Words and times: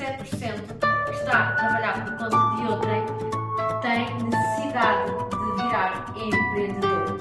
que 0.00 1.12
está 1.12 1.50
a 1.50 1.56
trabalhar 1.56 2.04
por 2.06 2.16
conta 2.16 2.56
de 2.56 2.72
outrem 2.72 3.04
tem 3.82 4.06
necessidade 4.24 5.12
de 5.28 5.62
virar 5.62 6.14
empreendedor. 6.16 7.20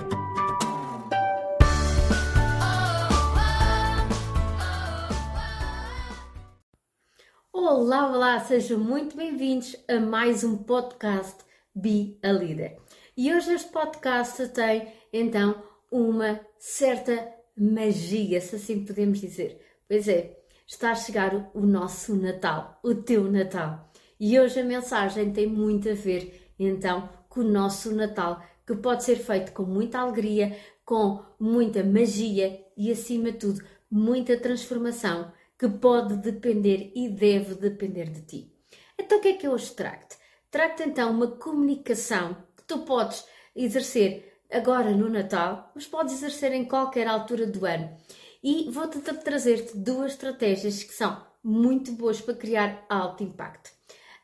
Olá, 7.52 8.07
olá, 8.14 8.39
sejam 8.39 8.80
muito 8.80 9.18
bem-vindos 9.18 9.75
a 9.89 10.00
mais 10.00 10.46
um 10.46 10.64
podcast 10.64 11.43
Be 11.75 12.18
a 12.23 12.32
Leader. 12.32 12.77
E 13.18 13.34
hoje 13.34 13.55
este 13.55 13.73
podcast 13.73 14.48
tem 14.50 14.88
então 15.11 15.61
uma 15.91 16.39
certa 16.57 17.30
magia, 17.57 18.39
se 18.39 18.55
assim 18.55 18.86
podemos 18.86 19.20
dizer. 19.20 19.59
Pois 19.86 20.07
é, 20.07 20.39
está 20.70 20.92
a 20.92 20.96
chegar 20.96 21.50
o 21.56 21.62
nosso 21.62 22.16
Natal, 22.16 22.80
o 22.84 22.94
teu 22.94 23.23
Natal. 23.23 23.91
E 24.20 24.40
hoje 24.40 24.60
a 24.60 24.64
mensagem 24.64 25.34
tem 25.34 25.48
muito 25.48 25.90
a 25.90 25.96
ver 25.96 26.54
então 26.60 27.10
com 27.27 27.40
o 27.40 27.44
nosso 27.44 27.94
Natal, 27.96 28.44
que 28.68 28.76
pode 28.76 29.04
ser 29.04 29.16
feito 29.16 29.52
com 29.52 29.63
muita 29.63 30.00
alegria, 30.00 30.55
com 30.86 31.26
muita 31.40 31.84
magia 31.84 32.63
e 32.77 32.91
acima 32.91 33.32
de 33.32 33.40
tudo, 33.40 33.63
muita 33.90 34.38
transformação 34.38 35.32
que 35.58 35.68
pode 35.68 36.18
depender 36.18 36.91
e 36.96 37.10
deve 37.10 37.55
depender 37.55 38.10
de 38.10 38.22
ti. 38.22 38.54
Então 38.98 39.18
o 39.18 39.22
que 39.22 39.30
é 39.30 39.34
que 39.34 39.48
eu 39.48 39.54
hoje 39.54 39.72
trago-te? 39.72 40.18
Trago-te 40.52 40.84
então 40.84 41.10
uma 41.10 41.27
comunicação 41.27 42.38
que 42.55 42.63
tu 42.63 42.80
podes 42.80 43.26
exercer 43.55 44.40
agora 44.52 44.91
no 44.91 45.10
Natal, 45.10 45.72
mas 45.74 45.88
podes 45.88 46.13
exercer 46.13 46.54
em 46.54 46.66
qualquer 46.66 47.08
altura 47.08 47.48
do 47.48 47.66
ano 47.66 47.98
e 48.43 48.70
vou-te 48.70 48.99
trazer-te 48.99 49.77
duas 49.77 50.13
estratégias 50.13 50.84
que 50.84 50.93
são 50.93 51.25
muito 51.43 51.91
boas 51.93 52.21
para 52.21 52.34
criar 52.34 52.85
alto 52.89 53.23
impacto. 53.23 53.71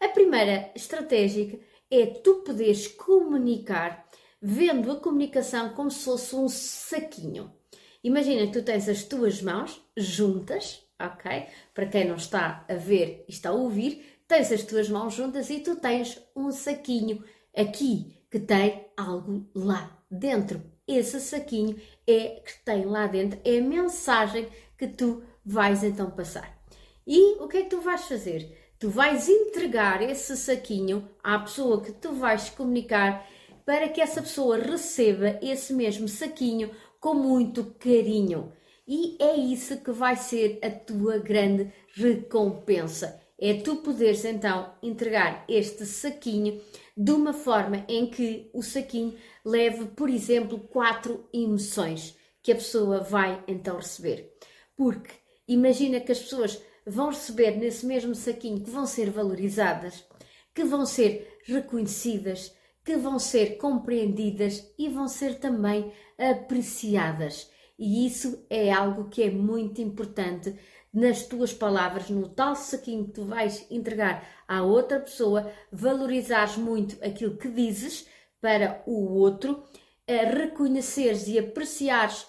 A 0.01 0.09
primeira 0.09 0.71
estratégia 0.75 1.59
é 1.89 2.05
tu 2.05 2.35
poderes 2.35 2.87
comunicar 2.87 4.05
vendo 4.41 4.91
a 4.91 4.99
comunicação 4.99 5.69
como 5.73 5.89
se 5.89 6.03
fosse 6.03 6.35
um 6.35 6.47
saquinho. 6.47 7.51
Imagina 8.03 8.45
que 8.45 8.53
tu 8.53 8.63
tens 8.63 8.87
as 8.87 9.03
tuas 9.03 9.41
mãos 9.41 9.81
juntas, 9.97 10.85
ok? 10.99 11.47
Para 11.73 11.87
quem 11.87 12.07
não 12.07 12.15
está 12.15 12.65
a 12.69 12.75
ver 12.75 13.25
e 13.27 13.31
está 13.31 13.49
a 13.49 13.53
ouvir, 13.53 14.21
tens 14.27 14.51
as 14.51 14.63
tuas 14.63 14.89
mãos 14.89 15.13
juntas 15.13 15.49
e 15.49 15.59
tu 15.59 15.75
tens 15.77 16.21
um 16.35 16.51
saquinho 16.51 17.23
aqui 17.55 18.19
que 18.29 18.39
tem 18.39 18.85
algo 18.95 19.49
lá 19.55 19.97
dentro 20.11 20.74
esse 20.87 21.19
saquinho 21.19 21.79
é 22.07 22.41
que 22.45 22.63
tem 22.63 22.85
lá 22.85 23.07
dentro, 23.07 23.39
é 23.43 23.59
a 23.59 23.61
mensagem 23.61 24.47
que 24.77 24.87
tu 24.87 25.23
vais 25.45 25.83
então 25.83 26.11
passar. 26.11 26.57
E 27.07 27.35
o 27.41 27.47
que 27.47 27.57
é 27.57 27.61
que 27.63 27.69
tu 27.69 27.81
vais 27.81 28.03
fazer? 28.05 28.57
Tu 28.79 28.89
vais 28.89 29.29
entregar 29.29 30.01
esse 30.01 30.35
saquinho 30.35 31.07
à 31.23 31.39
pessoa 31.39 31.81
que 31.81 31.91
tu 31.91 32.13
vais 32.13 32.49
comunicar 32.49 33.25
para 33.65 33.89
que 33.89 34.01
essa 34.01 34.21
pessoa 34.21 34.57
receba 34.57 35.39
esse 35.41 35.73
mesmo 35.73 36.07
saquinho 36.07 36.69
com 36.99 37.13
muito 37.13 37.75
carinho. 37.79 38.51
E 38.87 39.17
é 39.19 39.35
isso 39.35 39.77
que 39.77 39.91
vai 39.91 40.15
ser 40.15 40.59
a 40.61 40.69
tua 40.69 41.17
grande 41.17 41.71
recompensa. 41.95 43.24
É 43.37 43.53
tu 43.55 43.77
poderes 43.77 44.23
então 44.23 44.73
entregar 44.81 45.43
este 45.49 45.85
saquinho 45.85 46.61
de 46.95 47.11
uma 47.11 47.33
forma 47.33 47.85
em 47.89 48.09
que 48.09 48.49
o 48.53 48.61
saquinho 48.61 49.15
leve, 49.43 49.87
por 49.87 50.09
exemplo, 50.09 50.59
quatro 50.59 51.27
emoções 51.33 52.17
que 52.41 52.51
a 52.51 52.55
pessoa 52.55 53.01
vai 53.01 53.43
então 53.47 53.75
receber. 53.75 54.33
Porque 54.77 55.11
imagina 55.47 55.99
que 55.99 56.11
as 56.11 56.19
pessoas 56.19 56.61
vão 56.85 57.09
receber 57.09 57.57
nesse 57.57 57.85
mesmo 57.85 58.15
saquinho 58.15 58.61
que 58.61 58.69
vão 58.69 58.85
ser 58.85 59.09
valorizadas, 59.09 60.05
que 60.53 60.63
vão 60.63 60.85
ser 60.85 61.39
reconhecidas, 61.43 62.55
que 62.85 62.95
vão 62.95 63.19
ser 63.19 63.57
compreendidas 63.57 64.71
e 64.77 64.87
vão 64.87 65.07
ser 65.07 65.39
também 65.39 65.91
apreciadas. 66.17 67.49
E 67.77 68.05
isso 68.05 68.45
é 68.49 68.71
algo 68.71 69.09
que 69.09 69.23
é 69.23 69.29
muito 69.29 69.81
importante 69.81 70.55
nas 70.93 71.23
tuas 71.23 71.53
palavras, 71.53 72.09
no 72.09 72.29
tal 72.29 72.55
saquinho 72.55 73.05
que 73.05 73.11
tu 73.11 73.25
vais 73.25 73.69
entregar 73.69 74.25
à 74.47 74.63
outra 74.63 74.99
pessoa, 74.99 75.51
valorizares 75.71 76.55
muito 76.55 76.97
aquilo 77.03 77.37
que 77.37 77.49
dizes 77.49 78.07
para 78.39 78.81
o 78.85 79.13
outro, 79.13 79.63
reconheceres 80.07 81.27
e 81.27 81.37
apreciares 81.37 82.25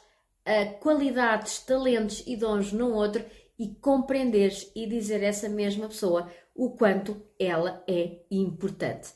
qualidades, 0.81 1.61
talentos 1.61 2.25
e 2.27 2.37
dons 2.37 2.73
no 2.73 2.93
outro 2.93 3.25
e 3.59 3.69
compreenderes 3.77 4.71
e 4.75 4.87
dizer 4.87 5.23
a 5.23 5.29
essa 5.29 5.49
mesma 5.49 5.89
pessoa 5.89 6.29
o 6.55 6.71
quanto 6.71 7.23
ela 7.39 7.85
é 7.89 8.19
importante. 8.31 9.11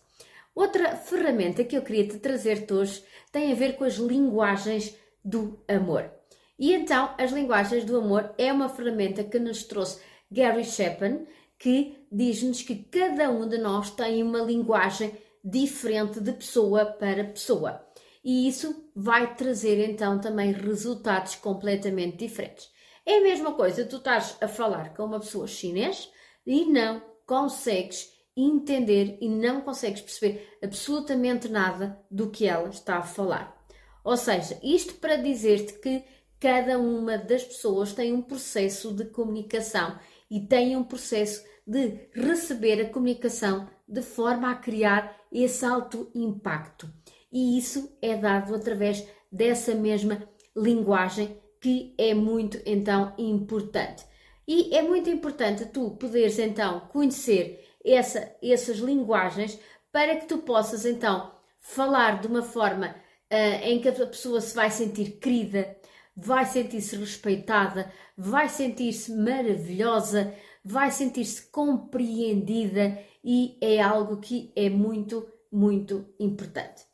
Outra 0.55 0.97
ferramenta 0.97 1.65
que 1.65 1.77
eu 1.77 1.83
queria 1.83 2.07
te 2.07 2.19
trazer 2.19 2.67
hoje 2.71 3.03
tem 3.33 3.51
a 3.51 3.55
ver 3.57 3.77
com 3.77 3.85
as 3.85 3.95
linguagens 3.95 4.97
do 5.25 5.63
amor. 5.67 6.20
E 6.61 6.75
então, 6.75 7.15
as 7.17 7.33
linguagens 7.33 7.87
do 7.87 7.97
amor 7.97 8.35
é 8.37 8.53
uma 8.53 8.69
ferramenta 8.69 9.25
que 9.25 9.39
nos 9.39 9.65
trouxe 9.65 10.03
Gary 10.31 10.63
Chapman, 10.63 11.27
que 11.59 11.97
diz-nos 12.13 12.61
que 12.61 12.77
cada 12.77 13.31
um 13.31 13.49
de 13.49 13.57
nós 13.57 13.91
tem 13.91 14.23
uma 14.23 14.41
linguagem 14.41 15.11
diferente 15.43 16.21
de 16.21 16.35
pessoa 16.35 16.85
para 16.85 17.25
pessoa. 17.25 17.83
E 18.23 18.47
isso 18.47 18.91
vai 18.95 19.35
trazer 19.35 19.83
então 19.89 20.21
também 20.21 20.53
resultados 20.53 21.35
completamente 21.35 22.19
diferentes. 22.19 22.71
É 23.07 23.17
a 23.17 23.23
mesma 23.23 23.55
coisa, 23.55 23.87
tu 23.87 23.97
estás 23.97 24.37
a 24.39 24.47
falar 24.47 24.93
com 24.95 25.05
uma 25.05 25.21
pessoa 25.21 25.47
chinês 25.47 26.11
e 26.47 26.67
não 26.67 27.03
consegues 27.27 28.13
entender 28.37 29.17
e 29.23 29.31
não 29.31 29.63
consegues 29.63 30.03
perceber 30.03 30.59
absolutamente 30.63 31.49
nada 31.49 31.99
do 32.11 32.29
que 32.29 32.47
ela 32.47 32.69
está 32.69 32.99
a 32.99 33.03
falar. 33.03 33.59
Ou 34.05 34.17
seja, 34.17 34.59
isto 34.63 34.95
para 34.95 35.17
dizer-te 35.17 35.75
que 35.75 36.05
cada 36.41 36.79
uma 36.79 37.19
das 37.19 37.45
pessoas 37.45 37.93
tem 37.93 38.13
um 38.15 38.23
processo 38.23 38.95
de 38.95 39.05
comunicação 39.05 39.99
e 40.31 40.41
tem 40.41 40.75
um 40.75 40.83
processo 40.83 41.45
de 41.67 42.09
receber 42.15 42.81
a 42.81 42.89
comunicação 42.89 43.69
de 43.87 44.01
forma 44.03 44.51
a 44.51 44.55
criar 44.55 45.17
esse 45.31 45.65
alto 45.65 46.11
impacto. 46.15 46.91
E 47.31 47.59
isso 47.59 47.97
é 48.01 48.17
dado 48.17 48.55
através 48.55 49.07
dessa 49.31 49.75
mesma 49.75 50.27
linguagem 50.57 51.39
que 51.61 51.95
é 51.99 52.15
muito 52.15 52.59
então 52.65 53.13
importante. 53.19 54.05
E 54.49 54.75
é 54.75 54.83
muito 54.83 55.11
importante 55.11 55.67
tu 55.67 55.91
poderes 55.93 56.39
então 56.39 56.81
conhecer 56.89 57.69
essa, 57.85 58.35
essas 58.43 58.79
linguagens 58.79 59.59
para 59.93 60.17
que 60.17 60.27
tu 60.27 60.39
possas 60.39 60.85
então 60.85 61.31
falar 61.61 62.21
de 62.21 62.27
uma 62.27 62.43
forma 62.43 62.89
uh, 63.31 63.65
em 63.65 63.81
que 63.81 63.89
a 63.89 63.93
pessoa 63.93 64.41
se 64.41 64.55
vai 64.55 64.71
sentir 64.71 65.19
querida, 65.21 65.77
vai 66.17 66.45
sentir-se 66.45 66.97
respeitada, 66.97 67.93
vai 68.17 68.49
sentir-se 68.49 69.13
maravilhosa, 69.13 70.35
vai 70.65 70.91
sentir-se 70.91 71.51
compreendida 71.51 72.99
e 73.25 73.59
é 73.61 73.81
algo 73.81 74.19
que 74.19 74.53
é 74.55 74.69
muito, 74.69 75.27
muito 75.51 76.07
importante. 76.19 76.85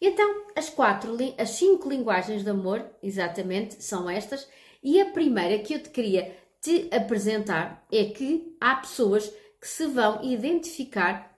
Então, 0.00 0.46
as 0.54 0.68
quatro, 0.68 1.16
as 1.38 1.50
cinco 1.50 1.88
linguagens 1.88 2.42
de 2.42 2.50
amor, 2.50 2.84
exatamente, 3.02 3.82
são 3.82 4.08
estas, 4.10 4.46
e 4.82 5.00
a 5.00 5.10
primeira 5.10 5.58
que 5.62 5.74
eu 5.74 5.82
te 5.82 5.88
queria 5.88 6.36
te 6.60 6.88
apresentar 6.94 7.86
é 7.90 8.04
que 8.04 8.56
há 8.60 8.76
pessoas 8.76 9.28
que 9.60 9.66
se 9.66 9.86
vão 9.86 10.22
identificar 10.22 11.34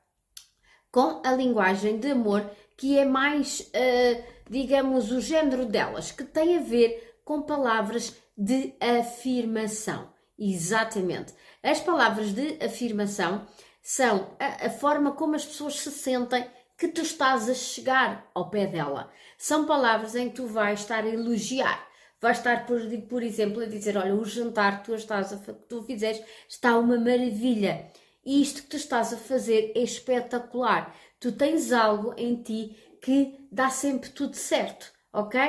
com 0.91 1.20
a 1.24 1.32
linguagem 1.32 1.98
de 1.98 2.10
amor 2.10 2.50
que 2.76 2.98
é 2.98 3.04
mais, 3.04 3.60
uh, 3.60 4.24
digamos, 4.50 5.10
o 5.10 5.20
género 5.20 5.64
delas, 5.64 6.10
que 6.12 6.24
tem 6.24 6.56
a 6.56 6.60
ver 6.60 7.16
com 7.26 7.42
palavras 7.42 8.16
de 8.38 8.72
afirmação. 8.81 10.09
Exatamente. 10.38 11.34
As 11.60 11.81
palavras 11.81 12.33
de 12.33 12.56
afirmação 12.65 13.45
são 13.83 14.30
a, 14.39 14.66
a, 14.66 14.71
forma 14.71 15.10
como 15.10 15.34
as 15.34 15.45
pessoas 15.45 15.80
se 15.80 15.91
sentem 15.91 16.48
que 16.78 16.86
tu 16.86 17.01
estás 17.01 17.51
a 17.51 17.54
chegar 17.54 18.30
ao 18.33 18.48
pé 18.48 18.68
dela. 18.68 19.10
São 19.36 19.66
palavras 19.66 20.15
em 20.15 20.28
que 20.28 20.36
tu 20.36 20.47
vais 20.47 20.80
estar 20.80 21.03
a 21.03 21.09
elogiar. 21.09 21.84
Vais 22.21 22.39
estar, 22.39 22.65
por, 22.65 22.80
por 23.09 23.24
exemplo, 23.24 23.60
a 23.60 23.66
dizer: 23.66 23.97
Olha, 23.97 24.15
o 24.15 24.24
jantar 24.24 24.78
que 24.78 24.84
tu, 24.84 24.95
estás 24.95 25.33
a, 25.33 25.36
que 25.39 25.53
tu 25.68 25.83
fizeste 25.83 26.24
está 26.48 26.78
uma 26.78 26.97
maravilha. 26.97 27.91
E 28.24 28.41
isto 28.41 28.62
que 28.62 28.68
tu 28.68 28.77
estás 28.77 29.12
a 29.12 29.16
fazer 29.16 29.72
é 29.74 29.80
espetacular. 29.80 30.95
Tu 31.18 31.33
tens 31.33 31.72
algo 31.72 32.15
em 32.16 32.41
ti 32.41 32.77
que 33.03 33.48
dá 33.51 33.68
sempre 33.68 34.10
tudo 34.10 34.36
certo, 34.36 34.92
ok? 35.12 35.41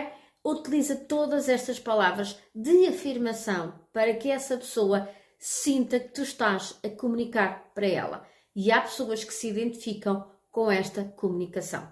Utiliza 0.52 0.96
todas 0.96 1.50
estas 1.50 1.80
palavras 1.80 2.40
de 2.56 2.88
afirmação 2.88 3.74
para 3.92 4.14
que 4.14 4.32
essa 4.32 4.58
pessoa 4.58 5.10
sinta 5.38 6.00
que 6.00 6.10
tu 6.10 6.22
estás 6.22 6.80
a 6.84 6.90
comunicar 6.90 7.72
para 7.76 7.88
ela. 7.88 8.28
E 8.56 8.72
há 8.72 8.82
pessoas 8.82 9.24
que 9.24 9.34
se 9.34 9.50
identificam 9.50 10.26
com 10.52 10.72
esta 10.72 11.04
comunicação. 11.04 11.88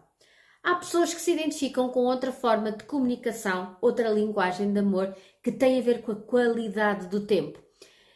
Há 0.64 0.76
pessoas 0.76 1.14
que 1.14 1.22
se 1.22 1.34
identificam 1.34 1.90
com 1.90 2.06
outra 2.06 2.32
forma 2.32 2.72
de 2.72 2.86
comunicação, 2.86 3.78
outra 3.82 4.10
linguagem 4.10 4.74
de 4.74 4.80
amor 4.80 5.16
que 5.44 5.52
tem 5.52 5.78
a 5.78 5.82
ver 5.84 6.02
com 6.02 6.14
a 6.14 6.16
qualidade 6.16 7.08
do 7.08 7.28
tempo. 7.28 7.60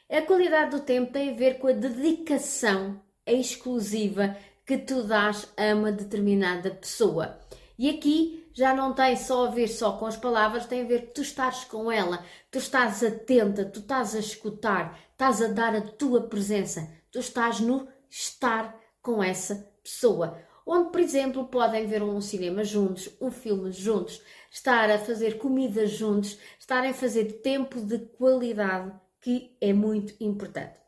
A 0.09 0.21
qualidade 0.21 0.71
do 0.71 0.80
tempo 0.80 1.12
tem 1.12 1.30
a 1.30 1.35
ver 1.35 1.59
com 1.59 1.68
a 1.68 1.74
dedicação 1.74 3.00
exclusiva 3.27 4.35
que 4.65 4.77
tu 4.77 5.03
dás 5.03 5.47
a 5.56 5.75
uma 5.75 5.92
determinada 5.92 6.71
pessoa. 6.71 7.38
E 7.77 7.88
aqui 7.89 8.38
já 8.53 8.73
não 8.73 8.93
tem 8.93 9.15
só 9.15 9.47
a 9.47 9.51
ver 9.51 9.67
só 9.67 9.93
com 9.93 10.05
as 10.05 10.17
palavras, 10.17 10.65
tem 10.65 10.81
a 10.81 10.87
ver 10.87 11.07
que 11.07 11.13
tu 11.13 11.21
estás 11.21 11.63
com 11.63 11.91
ela, 11.91 12.23
tu 12.51 12.57
estás 12.57 13.03
atenta, 13.03 13.65
tu 13.65 13.79
estás 13.79 14.15
a 14.15 14.19
escutar, 14.19 14.99
estás 15.11 15.41
a 15.41 15.47
dar 15.47 15.75
a 15.75 15.81
tua 15.81 16.21
presença, 16.23 16.89
tu 17.11 17.19
estás 17.19 17.59
no 17.59 17.87
estar 18.09 18.77
com 19.01 19.23
essa 19.23 19.55
pessoa. 19.83 20.37
Onde, 20.65 20.91
por 20.91 20.99
exemplo, 20.99 21.47
podem 21.47 21.87
ver 21.87 22.03
um 22.03 22.21
cinema 22.21 22.63
juntos, 22.63 23.09
um 23.19 23.31
filme 23.31 23.71
juntos, 23.71 24.21
estar 24.51 24.89
a 24.89 24.99
fazer 24.99 25.39
comida 25.39 25.85
juntos, 25.87 26.37
estarem 26.59 26.91
a 26.91 26.93
fazer 26.93 27.41
tempo 27.41 27.81
de 27.81 27.99
qualidade, 27.99 28.93
que 29.19 29.57
é 29.59 29.73
muito 29.73 30.13
importante. 30.19 30.79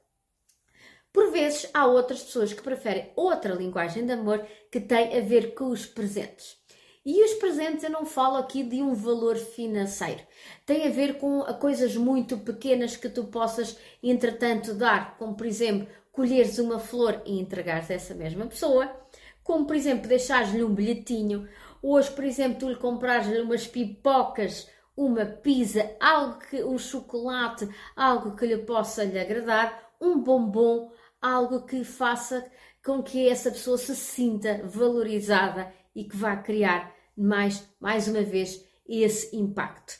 Por 1.11 1.31
vezes, 1.31 1.69
há 1.73 1.85
outras 1.85 2.23
pessoas 2.23 2.53
que 2.53 2.61
preferem 2.61 3.11
outra 3.15 3.53
linguagem 3.53 4.05
de 4.05 4.13
amor 4.13 4.45
que 4.71 4.79
tem 4.79 5.17
a 5.17 5.21
ver 5.21 5.53
com 5.53 5.69
os 5.69 5.85
presentes. 5.85 6.60
E 7.03 7.23
os 7.23 7.33
presentes 7.33 7.83
eu 7.83 7.89
não 7.89 8.05
falo 8.05 8.37
aqui 8.37 8.61
de 8.61 8.79
um 8.79 8.93
valor 8.93 9.35
financeiro. 9.35 10.21
Tem 10.67 10.87
a 10.87 10.91
ver 10.91 11.17
com 11.17 11.41
coisas 11.59 11.95
muito 11.95 12.37
pequenas 12.37 12.95
que 12.95 13.09
tu 13.09 13.23
possas, 13.23 13.75
entretanto, 14.03 14.75
dar, 14.75 15.17
como 15.17 15.35
por 15.35 15.47
exemplo, 15.47 15.87
colheres 16.11 16.59
uma 16.59 16.77
flor 16.77 17.19
e 17.25 17.39
entregares 17.39 17.89
a 17.89 17.95
essa 17.95 18.13
mesma 18.13 18.45
pessoa, 18.45 18.95
como 19.43 19.65
por 19.65 19.75
exemplo, 19.75 20.07
deixares-lhe 20.07 20.63
um 20.63 20.75
bilhetinho, 20.75 21.49
hoje, 21.81 22.11
por 22.11 22.23
exemplo, 22.23 22.59
tu 22.59 22.69
lhe 22.69 22.75
comprares-lhe 22.75 23.41
umas 23.41 23.65
pipocas, 23.65 24.69
uma 24.95 25.25
pizza, 25.25 25.95
algo 25.99 26.37
que, 26.37 26.63
um 26.63 26.77
chocolate, 26.77 27.67
algo 27.95 28.35
que 28.35 28.45
lhe 28.45 28.57
possa 28.59 29.03
lhe 29.03 29.19
agradar, 29.19 29.91
um 29.99 30.19
bombom, 30.19 30.91
algo 31.19 31.65
que 31.65 31.83
faça 31.83 32.45
com 32.85 33.01
que 33.01 33.27
essa 33.27 33.49
pessoa 33.49 33.77
se 33.79 33.95
sinta 33.95 34.61
valorizada 34.65 35.73
e 35.95 36.03
que 36.03 36.15
vá 36.15 36.35
criar 36.35 36.93
mais, 37.17 37.67
mais 37.79 38.07
uma 38.07 38.21
vez 38.21 38.63
esse 38.87 39.35
impacto. 39.35 39.99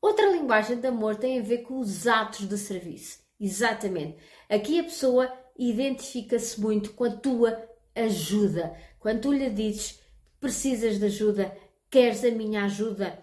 Outra 0.00 0.30
linguagem 0.30 0.78
de 0.78 0.86
amor 0.86 1.16
tem 1.16 1.38
a 1.38 1.42
ver 1.42 1.58
com 1.58 1.78
os 1.78 2.06
atos 2.06 2.48
de 2.48 2.58
serviço. 2.58 3.20
Exatamente. 3.40 4.16
Aqui 4.48 4.78
a 4.78 4.84
pessoa 4.84 5.32
identifica-se 5.58 6.60
muito 6.60 6.92
com 6.92 7.04
a 7.04 7.10
tua 7.10 7.68
ajuda. 7.94 8.76
Quando 8.98 9.22
tu 9.22 9.32
lhe 9.32 9.50
dizes 9.50 10.00
precisas 10.40 10.98
de 10.98 11.06
ajuda, 11.06 11.56
queres 11.90 12.24
a 12.24 12.30
minha 12.30 12.64
ajuda, 12.64 13.18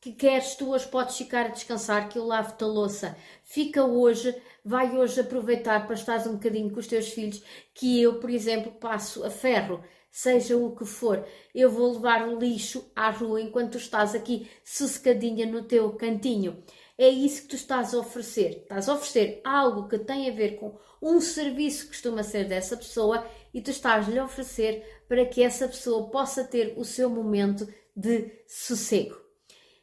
que 0.00 0.12
queres 0.12 0.54
tu 0.54 0.70
hoje 0.70 0.86
podes 0.88 1.16
ficar 1.16 1.46
a 1.46 1.48
descansar, 1.48 2.08
que 2.08 2.18
eu 2.18 2.24
lavo-te 2.24 2.62
a 2.64 2.66
louça. 2.66 3.16
Fica 3.44 3.84
hoje, 3.84 4.34
vai 4.64 4.96
hoje 4.96 5.20
aproveitar 5.20 5.86
para 5.86 5.94
estar 5.94 6.26
um 6.28 6.34
bocadinho 6.34 6.70
com 6.70 6.80
os 6.80 6.86
teus 6.86 7.08
filhos, 7.08 7.42
que 7.74 8.00
eu, 8.00 8.20
por 8.20 8.30
exemplo, 8.30 8.72
passo 8.72 9.24
a 9.24 9.30
ferro 9.30 9.82
seja 10.16 10.56
o 10.56 10.74
que 10.74 10.86
for, 10.86 11.26
eu 11.54 11.70
vou 11.70 11.92
levar 11.92 12.26
o 12.26 12.38
lixo 12.38 12.90
à 12.96 13.10
rua 13.10 13.38
enquanto 13.38 13.72
tu 13.72 13.76
estás 13.76 14.14
aqui 14.14 14.48
sossegadinha 14.64 15.44
no 15.44 15.64
teu 15.64 15.92
cantinho. 15.92 16.64
É 16.96 17.06
isso 17.06 17.42
que 17.42 17.48
tu 17.48 17.56
estás 17.56 17.92
a 17.92 17.98
oferecer. 17.98 18.62
Estás 18.62 18.88
a 18.88 18.94
oferecer 18.94 19.42
algo 19.44 19.86
que 19.86 19.98
tem 19.98 20.30
a 20.30 20.32
ver 20.32 20.56
com 20.56 20.74
um 21.02 21.20
serviço 21.20 21.82
que 21.82 21.88
costuma 21.88 22.22
ser 22.22 22.48
dessa 22.48 22.78
pessoa 22.78 23.26
e 23.52 23.60
tu 23.60 23.70
estás-lhe 23.70 24.18
a 24.18 24.24
oferecer 24.24 25.02
para 25.06 25.26
que 25.26 25.42
essa 25.42 25.68
pessoa 25.68 26.08
possa 26.08 26.44
ter 26.44 26.72
o 26.78 26.84
seu 26.84 27.10
momento 27.10 27.68
de 27.94 28.40
sossego. 28.48 29.20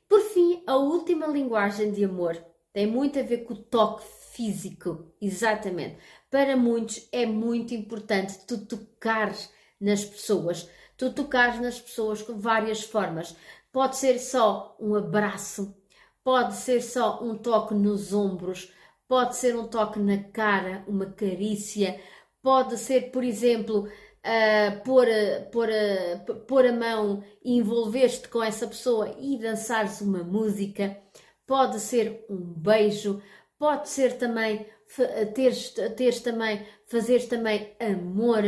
Por 0.09 0.21
fim, 0.21 0.63
a 0.65 0.75
última 0.75 1.27
linguagem 1.27 1.91
de 1.91 2.03
amor 2.03 2.43
tem 2.73 2.87
muito 2.87 3.19
a 3.19 3.21
ver 3.21 3.43
com 3.43 3.53
o 3.53 3.61
toque 3.61 4.03
físico, 4.31 5.13
exatamente. 5.21 5.97
Para 6.31 6.57
muitos 6.57 7.07
é 7.11 7.23
muito 7.23 7.75
importante 7.75 8.47
tu 8.47 8.65
tocares 8.65 9.47
nas 9.83 10.03
pessoas. 10.05 10.69
Tu 10.97 11.11
tocares 11.11 11.59
nas 11.59 11.79
pessoas 11.79 12.21
com 12.21 12.39
várias 12.39 12.81
formas. 12.83 13.35
Pode 13.71 13.97
ser 13.97 14.19
só 14.19 14.75
um 14.79 14.95
abraço, 14.95 15.75
pode 16.23 16.55
ser 16.55 16.81
só 16.81 17.21
um 17.23 17.35
toque 17.35 17.73
nos 17.73 18.13
ombros, 18.13 18.71
pode 19.07 19.35
ser 19.35 19.55
um 19.55 19.67
toque 19.67 19.99
na 19.99 20.23
cara, 20.23 20.83
uma 20.87 21.07
carícia, 21.07 21.99
pode 22.41 22.77
ser, 22.77 23.11
por 23.11 23.23
exemplo, 23.23 23.87
uh, 23.87 24.83
pôr, 24.83 25.07
pôr, 25.51 25.69
pôr 26.47 26.67
a 26.67 26.71
mão 26.71 27.23
e 27.43 27.57
envolver-te 27.57 28.27
com 28.29 28.43
essa 28.43 28.67
pessoa 28.67 29.15
e 29.19 29.37
dançares 29.39 30.01
uma 30.01 30.23
música, 30.23 30.97
pode 31.47 31.79
ser 31.79 32.25
um 32.29 32.37
beijo, 32.37 33.21
pode 33.57 33.89
ser 33.89 34.17
também 34.17 34.67
teres, 35.33 35.73
teres 35.97 36.21
também, 36.21 36.65
fazeres 36.85 37.25
também 37.25 37.75
amor, 37.79 38.43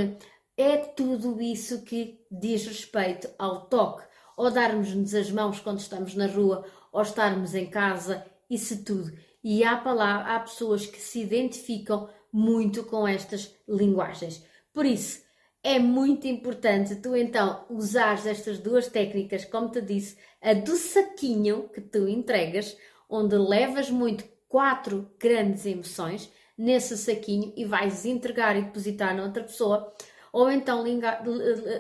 é 0.57 0.77
tudo 0.77 1.41
isso 1.41 1.83
que 1.83 2.19
diz 2.31 2.65
respeito 2.65 3.29
ao 3.37 3.65
toque, 3.65 4.03
ou 4.37 4.51
darmos-nos 4.51 5.13
as 5.13 5.31
mãos 5.31 5.59
quando 5.59 5.79
estamos 5.79 6.15
na 6.15 6.27
rua, 6.27 6.65
ou 6.91 7.01
estarmos 7.01 7.53
em 7.53 7.67
casa, 7.67 8.25
isso 8.49 8.83
tudo. 8.83 9.11
E 9.43 9.63
há, 9.63 9.77
palavra, 9.77 10.33
há 10.33 10.39
pessoas 10.39 10.85
que 10.85 10.99
se 10.99 11.21
identificam 11.21 12.09
muito 12.31 12.83
com 12.83 13.07
estas 13.07 13.53
linguagens. 13.67 14.43
Por 14.73 14.85
isso, 14.85 15.23
é 15.63 15.79
muito 15.79 16.27
importante 16.27 16.95
tu 16.97 17.15
então 17.15 17.65
usares 17.69 18.25
estas 18.25 18.59
duas 18.59 18.87
técnicas, 18.87 19.45
como 19.45 19.69
te 19.69 19.81
disse, 19.81 20.17
a 20.41 20.53
do 20.53 20.75
saquinho 20.75 21.69
que 21.69 21.81
tu 21.81 22.07
entregas, 22.07 22.77
onde 23.09 23.35
levas 23.35 23.89
muito 23.89 24.23
quatro 24.47 25.09
grandes 25.19 25.65
emoções 25.65 26.31
nesse 26.57 26.95
saquinho 26.97 27.51
e 27.57 27.65
vais 27.65 28.05
entregar 28.05 28.55
e 28.55 28.61
depositar 28.61 29.15
noutra 29.15 29.43
pessoa 29.43 29.91
ou 30.35 30.51
então, 30.51 30.83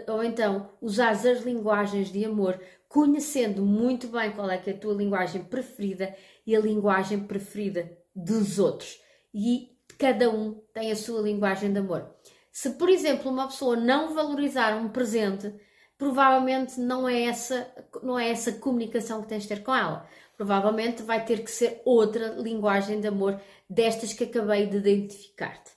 ou 0.07 0.23
então 0.23 0.69
usares 0.81 1.25
as 1.25 1.43
linguagens 1.43 2.09
de 2.09 2.23
amor, 2.23 2.57
conhecendo 2.87 3.61
muito 3.61 4.07
bem 4.07 4.31
qual 4.31 4.49
é, 4.49 4.63
é 4.65 4.71
a 4.71 4.77
tua 4.77 4.93
linguagem 4.93 5.43
preferida 5.43 6.15
e 6.47 6.55
a 6.55 6.61
linguagem 6.61 7.19
preferida 7.19 7.91
dos 8.15 8.57
outros. 8.57 8.97
E 9.33 9.77
cada 9.99 10.29
um 10.29 10.53
tem 10.73 10.89
a 10.89 10.95
sua 10.95 11.21
linguagem 11.21 11.73
de 11.73 11.79
amor. 11.79 12.09
Se, 12.49 12.69
por 12.69 12.87
exemplo, 12.87 13.29
uma 13.29 13.47
pessoa 13.47 13.75
não 13.75 14.13
valorizar 14.13 14.77
um 14.77 14.87
presente, 14.87 15.53
provavelmente 15.97 16.79
não 16.79 17.09
é 17.09 17.23
essa, 17.23 17.69
não 18.01 18.17
é 18.17 18.29
essa 18.29 18.53
comunicação 18.53 19.21
que 19.21 19.27
tens 19.27 19.43
de 19.43 19.49
ter 19.49 19.63
com 19.63 19.75
ela. 19.75 20.07
Provavelmente 20.37 21.03
vai 21.03 21.25
ter 21.25 21.43
que 21.43 21.51
ser 21.51 21.81
outra 21.83 22.29
linguagem 22.37 23.01
de 23.01 23.07
amor 23.07 23.37
destas 23.69 24.13
que 24.13 24.23
acabei 24.23 24.65
de 24.65 24.77
identificar-te. 24.77 25.71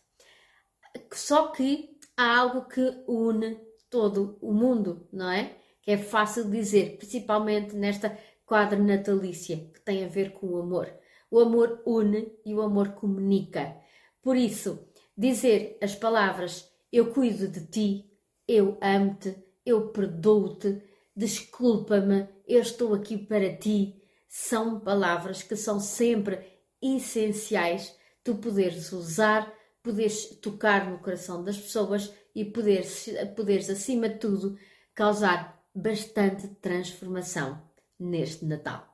Só 1.13 1.49
que 1.49 1.98
há 2.19 2.37
algo 2.37 2.69
que 2.69 3.05
une 3.07 3.57
todo 3.89 4.37
o 4.43 4.53
mundo, 4.53 5.09
não 5.13 5.31
é? 5.31 5.57
Que 5.81 5.93
é 5.93 5.97
fácil 5.97 6.51
dizer, 6.51 6.99
principalmente 6.99 7.77
nesta 7.77 8.19
quadra 8.45 8.77
natalícia, 8.79 9.57
que 9.73 9.81
tem 9.81 10.05
a 10.05 10.09
ver 10.09 10.33
com 10.33 10.49
o 10.49 10.59
amor. 10.59 10.93
O 11.31 11.39
amor 11.39 11.81
une 11.87 12.33
e 12.45 12.55
o 12.55 12.61
amor 12.61 12.89
comunica. 12.91 13.77
Por 14.21 14.37
isso, 14.37 14.89
dizer 15.17 15.79
as 15.81 15.95
palavras 15.95 16.69
eu 16.93 17.13
cuido 17.13 17.47
de 17.47 17.67
ti, 17.67 18.11
eu 18.47 18.77
amo-te, 18.81 19.37
eu 19.65 19.89
perdoo-te, 19.89 20.83
desculpa-me, 21.15 22.29
eu 22.47 22.61
estou 22.61 22.95
aqui 22.95 23.17
para 23.17 23.57
ti, 23.57 24.03
são 24.27 24.81
palavras 24.81 25.43
que 25.43 25.55
são 25.55 25.79
sempre 25.79 26.41
essenciais 26.83 27.97
tu 28.25 28.37
poderes 28.37 28.91
usar 28.93 29.53
poderes 29.89 30.27
tocar 30.43 30.91
no 30.91 30.99
coração 30.99 31.43
das 31.43 31.57
pessoas 31.57 32.13
e 32.35 32.45
poderes, 32.45 33.09
poderes 33.35 33.71
acima 33.71 34.07
de 34.07 34.19
tudo, 34.19 34.59
causar 34.95 35.59
bastante 35.75 36.47
transformação 36.61 37.63
neste 37.99 38.45
Natal. 38.45 38.87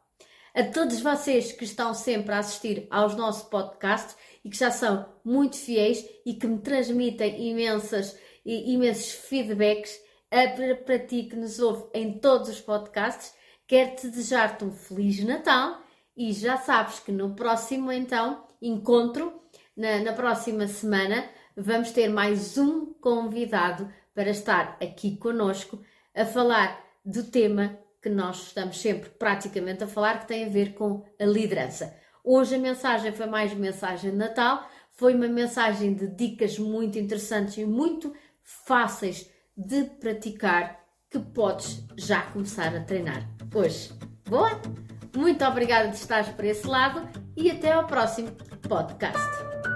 A 0.54 0.62
todos 0.62 1.00
vocês 1.00 1.50
que 1.50 1.64
estão 1.64 1.92
sempre 1.94 2.32
a 2.32 2.38
assistir 2.38 2.86
aos 2.88 3.16
nossos 3.16 3.42
podcasts 3.48 4.16
e 4.44 4.48
que 4.48 4.56
já 4.56 4.70
são 4.70 5.04
muito 5.24 5.56
fiéis 5.56 6.08
e 6.24 6.34
que 6.34 6.46
me 6.46 6.60
transmitem 6.60 7.50
imensas, 7.50 8.16
imensos 8.46 9.10
feedbacks, 9.10 9.98
para, 10.30 10.98
ti 11.00 11.24
que 11.24 11.34
nos 11.34 11.58
ouve 11.58 11.88
em 11.92 12.20
todos 12.20 12.48
os 12.48 12.60
podcasts, 12.60 13.34
quero-te 13.66 14.06
desejar-te 14.06 14.64
um 14.64 14.70
Feliz 14.70 15.24
Natal 15.24 15.82
e 16.16 16.32
já 16.32 16.56
sabes 16.56 17.00
que 17.00 17.10
no 17.10 17.34
próximo 17.34 17.90
então 17.90 18.46
encontro 18.62 19.43
na, 19.76 19.99
na 20.00 20.12
próxima 20.12 20.66
semana 20.66 21.25
vamos 21.57 21.90
ter 21.90 22.09
mais 22.09 22.57
um 22.57 22.93
convidado 22.95 23.90
para 24.14 24.31
estar 24.31 24.76
aqui 24.81 25.16
conosco 25.16 25.83
a 26.14 26.25
falar 26.25 26.81
do 27.04 27.25
tema 27.25 27.78
que 28.00 28.09
nós 28.09 28.49
estamos 28.49 28.81
sempre 28.81 29.11
praticamente 29.11 29.83
a 29.83 29.88
falar, 29.88 30.21
que 30.21 30.28
tem 30.28 30.45
a 30.45 30.49
ver 30.49 30.75
com 30.75 31.04
a 31.19 31.25
liderança. 31.25 31.95
Hoje 32.23 32.54
a 32.54 32.59
mensagem 32.59 33.12
foi 33.12 33.26
mais 33.26 33.52
mensagem 33.54 34.11
de 34.11 34.16
Natal, 34.16 34.69
foi 34.93 35.14
uma 35.14 35.26
mensagem 35.26 35.95
de 35.95 36.07
dicas 36.09 36.59
muito 36.59 36.99
interessantes 36.99 37.57
e 37.59 37.64
muito 37.64 38.14
fáceis 38.43 39.28
de 39.57 39.85
praticar 39.85 40.85
que 41.11 41.19
podes 41.19 41.85
já 41.97 42.23
começar 42.23 42.75
a 42.75 42.81
treinar 42.81 43.28
hoje. 43.54 43.93
Boa? 44.28 44.61
Muito 45.16 45.45
obrigada 45.45 45.88
de 45.88 45.97
estares 45.97 46.28
por 46.28 46.45
esse 46.45 46.66
lado 46.66 47.09
e 47.37 47.50
até 47.50 47.73
ao 47.73 47.87
próximo 47.87 48.31
podcast. 48.68 49.74